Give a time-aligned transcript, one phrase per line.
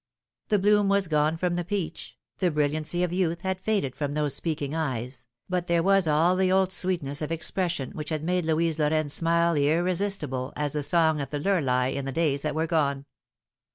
[0.49, 4.33] The bloom was gone from the peach, the brilliancy of youth had faded from those
[4.33, 8.45] speaking eyes, but there was all the old sweetness of expres sion which had made
[8.45, 12.65] Louise Lorraine's smile irresistible as the song of the lurlei in the days that were
[12.65, 13.05] gone.